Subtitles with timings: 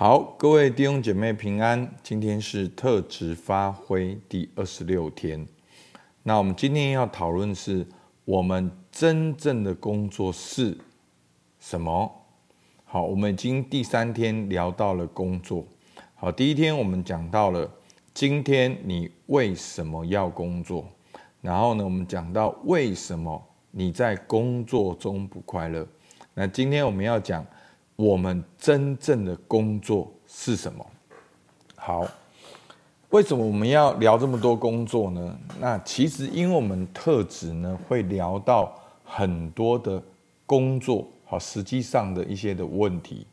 [0.00, 1.86] 好，各位弟兄姐妹平安。
[2.02, 5.46] 今天是特质发挥第二十六天。
[6.22, 7.86] 那我们今天要讨论是
[8.24, 10.74] 我们真正的工作是
[11.58, 12.10] 什么？
[12.86, 15.66] 好，我们已经第三天聊到了工作。
[16.14, 17.70] 好，第一天我们讲到了
[18.14, 20.88] 今天你为什么要工作？
[21.42, 23.38] 然后呢，我们讲到为什么
[23.70, 25.86] 你在工作中不快乐？
[26.32, 27.46] 那今天我们要讲。
[28.00, 30.86] 我们真正的工作是什么？
[31.76, 32.08] 好，
[33.10, 35.38] 为什么我们要聊这么多工作呢？
[35.60, 38.74] 那其实因为我们特质呢会聊到
[39.04, 40.02] 很多的
[40.46, 43.26] 工作，好，实际上的一些的问题。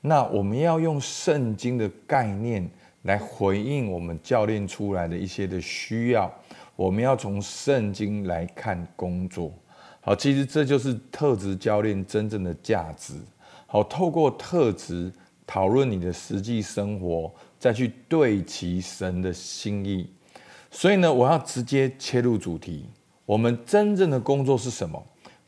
[0.00, 2.66] 那我们要用圣经的概念
[3.02, 6.32] 来回应我们教练出来的一些的需要。
[6.76, 9.52] 我们要从圣经来看工作。
[10.00, 13.14] 好，其实这就是特质教练真正的价值。
[13.74, 15.12] 好，透过特质
[15.44, 20.08] 讨论你的实际生活，再去对齐神的心意。
[20.70, 22.88] 所以呢，我要直接切入主题。
[23.26, 25.04] 我们真正的工作是什么？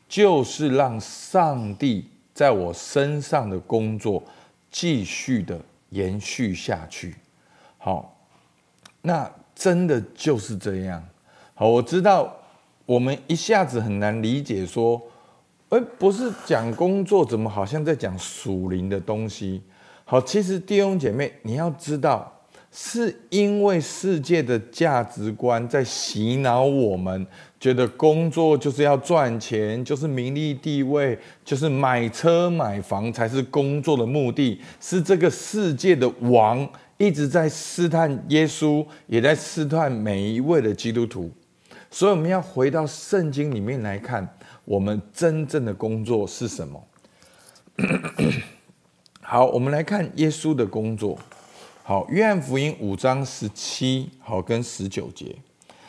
[0.08, 4.20] 就是让上帝在我身上的工作
[4.72, 7.14] 继续的延续下去。
[7.78, 8.18] 好，
[9.02, 11.00] 那真的就是这样。
[11.54, 12.36] 好，我知道
[12.86, 15.00] 我们一下子很难理解说。
[15.68, 19.60] 而不是讲工作，怎么好像在讲属灵的东西？
[20.04, 22.32] 好，其实弟兄姐妹，你要知道，
[22.70, 27.26] 是因为世界的价值观在洗脑我们，
[27.58, 41.28] 觉得工作就是要赚钱，就是名利地位，就是买车买房才是工作的目的，是这个世界的王一直在试探耶稣，也在试探每一位的基督徒。
[41.96, 44.28] 所以我们要回到圣经里面来看。
[44.66, 46.86] 我们真正的工作是什么？
[49.22, 51.18] 好，我们来看耶稣的工作。
[51.82, 55.34] 好，约翰福音五章十七好跟十九节，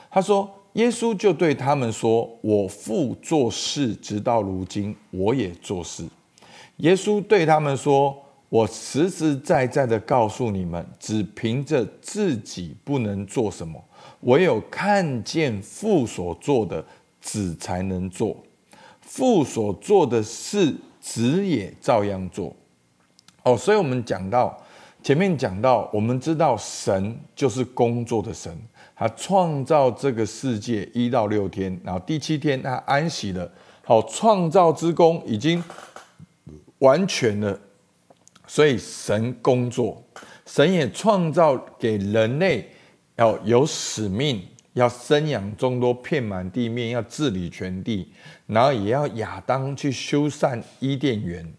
[0.10, 6.08] 他说：“耶稣就对他们说，我父做事，直到如今，我也做事。”
[6.78, 8.18] 耶稣对他们说
[8.50, 13.84] ：“我实实在在的告诉你们，只凭着自己不能做什么，
[14.22, 16.86] 唯有看见父所做的，
[17.20, 18.38] 子才能做。”
[19.02, 22.54] 父所做的事，子也照样做。
[23.44, 24.62] 哦，所以我们讲到
[25.02, 28.54] 前面讲到，我们知道神就是工作的神，
[28.94, 33.50] 他创造这个世界一到六天，然后第七天他安息了。
[33.84, 35.64] 好，创造之功已经
[36.80, 37.58] 完全了，
[38.48, 40.02] 所以神工作，
[40.46, 42.68] 神也创造给人类
[43.18, 44.42] 要有使命。
[44.74, 48.08] 要生养众多，遍满地面，要治理全地，
[48.46, 51.52] 然后也要亚当去修缮伊甸园。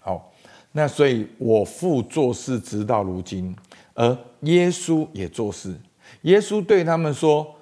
[0.00, 0.32] 好，
[0.72, 3.54] 那所以我父做事直到如今，
[3.94, 5.76] 而耶稣也做事。
[6.22, 7.54] 耶稣对他们说：“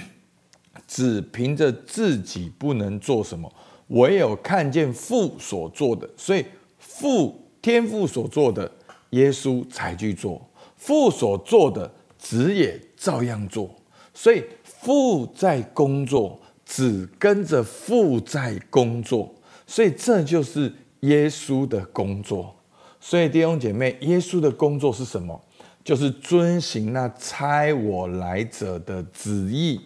[0.88, 3.52] 只凭着自己不能做什么，
[3.88, 6.08] 唯有看见父所做的。
[6.16, 6.42] 所以
[6.88, 8.70] 父天父所做的，
[9.10, 10.40] 耶稣才去做；
[10.76, 13.70] 父所做的，子也。”照样做，
[14.14, 19.32] 所以父在工作，子跟着父在工作，
[19.66, 22.56] 所以这就是耶稣的工作。
[22.98, 25.38] 所以弟兄姐妹，耶稣的工作是什么？
[25.84, 29.82] 就是遵行那差我来者的旨意，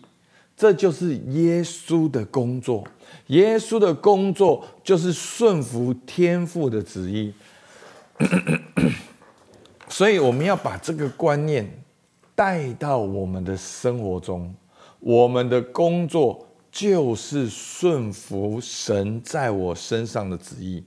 [0.60, 2.84] 这就是耶稣的工作。
[3.28, 7.32] 耶稣的工作就是顺服天父的旨意。
[9.88, 11.66] 所以我们要把这个观念。
[12.34, 14.54] 带到我们的生活中，
[14.99, 20.82] 我们的工作就是顺服神在我身上的旨意。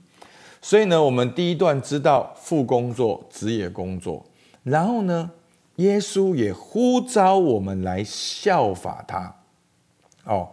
[0.60, 4.26] 所以呢，我们第一段知道父工作，子也工作。
[4.64, 5.30] 然后呢，
[5.76, 9.36] 耶稣也呼召我们来效法他。
[10.24, 10.48] 哦，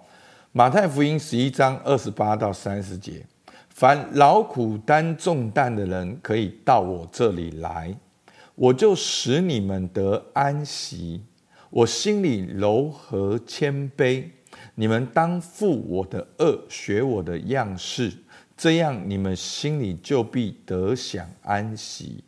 [0.52, 3.26] 马太福音十一章二十八到三十节：
[3.70, 7.96] 凡劳苦担重担的人，可以到我这里来。
[8.56, 11.24] 我就使你们得安息。
[11.69, 14.25] 我心里柔和谦卑，
[14.75, 18.12] 你们当负我的轭，学我的样式，
[18.57, 22.22] 这样你们心里就必得享安息。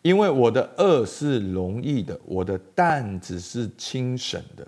[0.00, 4.66] 因为我的轭是容易的，我的担子是轻省的。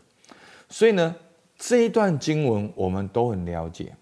[0.69, 1.17] 所以呢，
[1.59, 3.93] 这一段经文我们都很了解，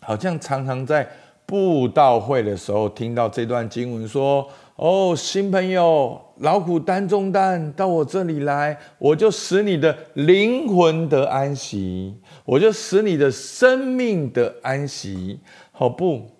[0.00, 1.08] 好像常常在
[1.46, 4.46] 布道会的时候听到这段经文说。
[4.76, 12.14] 哦，新朋友，劳苦担重担，到我这里来，我就使你的灵魂得安息，
[12.44, 15.40] 我就使你的生命得安息。
[15.72, 16.30] 好不？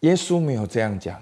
[0.00, 1.18] 耶稣没有这样讲，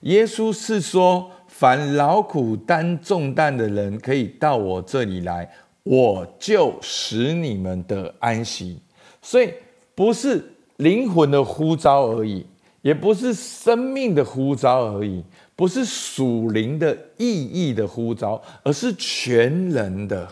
[0.00, 5.50] 耶稣是说，凡劳苦担重担的人，可以到我这里来，
[5.90, 8.78] 我就使你们得安息。
[9.20, 9.52] 所以，
[9.92, 12.46] 不是灵魂的呼召而已，
[12.80, 15.24] 也不是生命的呼召而已，
[15.56, 20.28] 不是属灵的意义的呼召，而是全人的。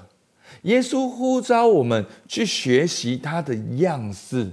[0.62, 4.49] 耶稣呼召我们去学习他的样式，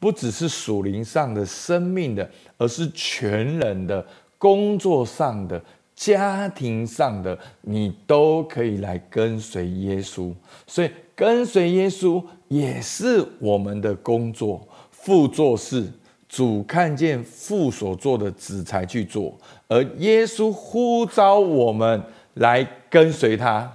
[0.00, 4.02] 不只是属灵上的生命的，而是全人的。
[4.40, 5.60] 工作上的、
[5.98, 10.32] 家庭上的，你都可以来跟随耶稣。
[10.64, 14.64] 所以，跟随耶稣也是我们的工作。
[14.92, 15.84] 父做事，
[16.28, 19.36] 主看见父所做的，子才去做。
[19.66, 22.00] 而耶稣呼召我们
[22.34, 23.68] 来跟随他，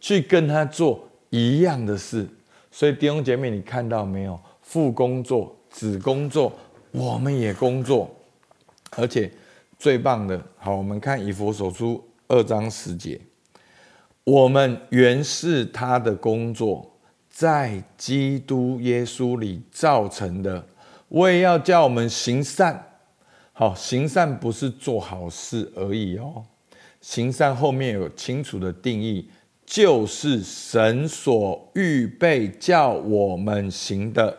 [0.00, 0.98] 去跟他做
[1.28, 2.26] 一样的事。
[2.70, 4.40] 所以，弟兄姐妹，你看到没有？
[4.62, 6.50] 父工作，子工作，
[6.92, 8.10] 我们也工作，
[8.96, 9.30] 而且。
[9.80, 13.18] 最棒的，好，我们看以弗所书二章十节，
[14.24, 16.98] 我们原是他的工作，
[17.30, 20.62] 在基督耶稣里造成的，
[21.08, 22.98] 为要叫我们行善。
[23.54, 26.44] 好，行善不是做好事而已哦，
[27.00, 29.30] 行善后面有清楚的定义，
[29.64, 34.36] 就是神所预备叫我们行的。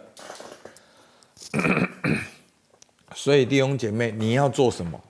[3.15, 5.01] 所以弟兄姐妹，你要做什么？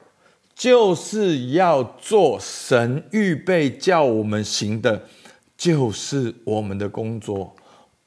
[0.61, 5.07] 就是要做神预备叫我们行的，
[5.57, 7.55] 就是我们的工作。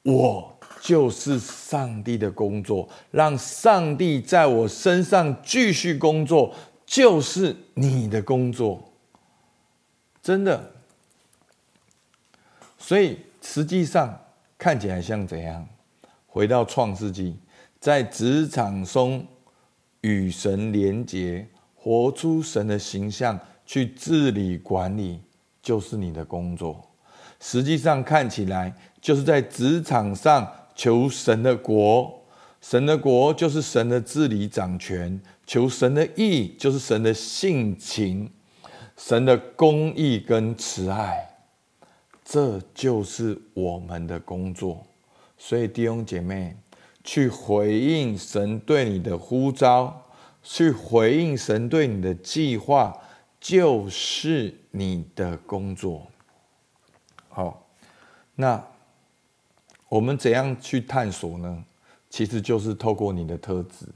[0.03, 6.55] 我就是上帝的工作，让上帝在我身上继续工作，
[6.85, 8.81] 就是你的工作。
[10.23, 10.71] 真的。
[12.77, 14.17] 所以实际上
[14.57, 15.67] 看起来像怎样？
[16.25, 17.35] 回到创世纪，
[17.81, 19.27] 在职场中
[19.99, 21.45] 与神连结。
[21.85, 25.19] 活出神的形象，去治理管理，
[25.61, 26.83] 就是你的工作。
[27.39, 32.11] 实际上看起来，就是在职场上求神的国，
[32.59, 38.31] 神的国就是神的治理掌权，求神的义就是神的性情，
[38.97, 41.37] 神的公义跟慈爱，
[42.23, 44.83] 这就是我们的工作。
[45.37, 46.57] 所以弟兄姐妹，
[47.03, 50.01] 去回应神对你的呼召。
[50.47, 52.95] 去回应神对你的计划，
[53.39, 56.05] 就是你的工作。
[57.29, 57.65] 好，
[58.35, 58.63] 那
[59.89, 61.65] 我们怎样去探索呢？
[62.11, 63.87] 其实就是透过你的特质，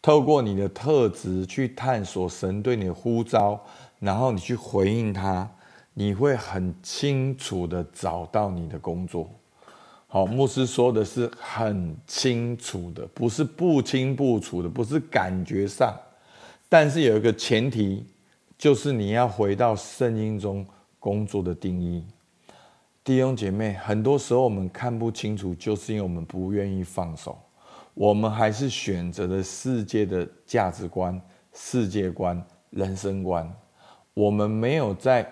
[0.00, 3.60] 透过你的特质去探索神对你的呼召，
[3.98, 5.50] 然后你去回应他，
[5.94, 9.28] 你会很清楚的找到你的工作。
[10.16, 15.94] 好，牧师说的是很清楚的，不是不清不楚的，不是感觉上。
[16.70, 18.02] 但是有一个前提，
[18.56, 20.66] 就是你要回到圣经中
[20.98, 22.02] 工作的定义。
[23.04, 27.38] 弟兄姐妹，很多时候我们看不清楚，就是因为我们不愿意放手，
[27.92, 31.20] 我们还是选择了世界的价值观、
[31.52, 33.54] 世界观、人生观。
[34.14, 35.30] 我们没有在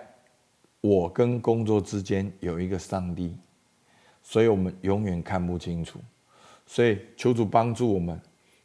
[0.79, 3.35] 我跟工作之间有一个上帝。
[4.27, 5.99] 所以我们永远看不清楚，
[6.65, 8.19] 所以求主帮助我们，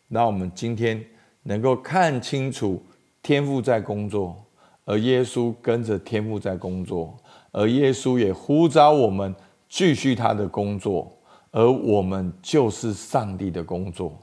[0.08, 1.04] 让我们今天
[1.42, 2.82] 能够看清楚
[3.22, 4.42] 天父在工作，
[4.86, 7.14] 而耶稣跟着天父在工作，
[7.52, 9.34] 而耶稣也呼召我们
[9.68, 11.14] 继续他的工作，
[11.50, 14.18] 而我们就是上帝的工作。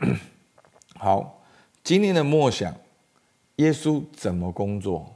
[0.96, 1.42] 好，
[1.82, 2.72] 今天的默想，
[3.56, 5.10] 耶稣怎么工作？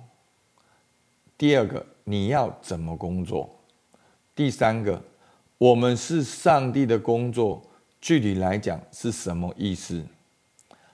[1.37, 3.55] 第二个，你要怎么工作？
[4.35, 4.99] 第三个。
[5.59, 7.61] 我们是上帝的工作，
[8.00, 10.00] 具体来讲是什么意思？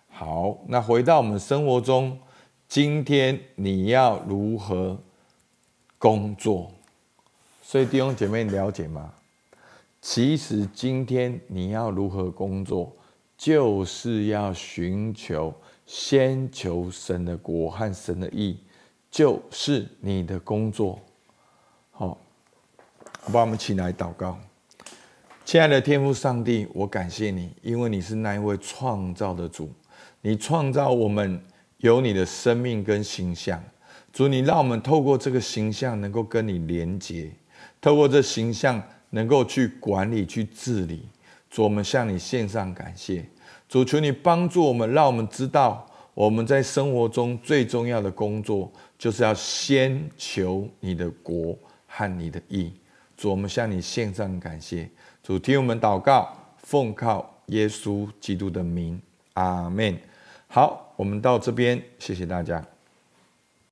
[0.08, 2.18] 好，那回到我们生活中，
[2.66, 4.98] 今天你要如何
[5.98, 6.72] 工作？
[7.62, 9.12] 所以弟兄姐妹，了解吗？
[10.00, 12.90] 其实今天你要如何工作，
[13.36, 15.52] 就是要寻求
[15.84, 18.58] 先求神的国和神的意，
[19.10, 20.98] 就是你的工作。
[21.90, 22.16] 好，
[23.20, 24.38] 好吧，我们起来祷告。
[25.44, 29.70] 亲爱的天父上帝，我感谢你，因为你是那一位创造的主，
[30.22, 31.38] 你创造我们
[31.76, 33.62] 有你的生命跟形象。
[34.10, 37.30] 主，你让我们透过这个形象能够跟你连接，
[37.78, 41.06] 透过这形象能够去管理、去治理。
[41.50, 43.22] 主，我们向你献上感谢。
[43.68, 51.54] 主，求你帮助我们，让我们知道我们在生活中最重要的工作，就是要先求你的国
[51.86, 52.72] 和你的义。
[53.14, 54.88] 主，我们向你献上感谢。
[55.24, 59.00] 主，听我们祷告，奉靠耶稣基督的名，
[59.32, 59.98] 阿门。
[60.48, 62.62] 好，我们到这边，谢谢大家。